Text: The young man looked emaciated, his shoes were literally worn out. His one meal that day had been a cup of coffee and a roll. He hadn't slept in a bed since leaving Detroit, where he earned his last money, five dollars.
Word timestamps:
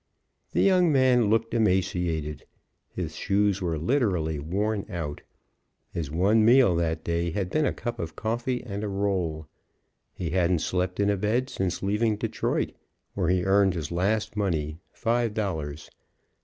The 0.53 0.63
young 0.63 0.91
man 0.91 1.29
looked 1.29 1.53
emaciated, 1.53 2.47
his 2.89 3.15
shoes 3.15 3.61
were 3.61 3.77
literally 3.77 4.39
worn 4.39 4.87
out. 4.89 5.21
His 5.91 6.09
one 6.09 6.43
meal 6.43 6.75
that 6.77 7.03
day 7.03 7.29
had 7.29 7.51
been 7.51 7.67
a 7.67 7.71
cup 7.71 7.99
of 7.99 8.15
coffee 8.15 8.63
and 8.63 8.83
a 8.83 8.87
roll. 8.89 9.45
He 10.11 10.31
hadn't 10.31 10.61
slept 10.61 10.99
in 10.99 11.11
a 11.11 11.17
bed 11.17 11.51
since 11.51 11.83
leaving 11.83 12.15
Detroit, 12.15 12.71
where 13.13 13.29
he 13.29 13.43
earned 13.45 13.75
his 13.75 13.91
last 13.91 14.35
money, 14.35 14.79
five 14.91 15.35
dollars. 15.35 15.87